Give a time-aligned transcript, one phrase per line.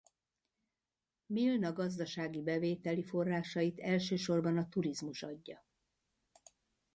[1.27, 5.65] Milna gazdasági bevételi forrásit elsősorban a turizmus adja.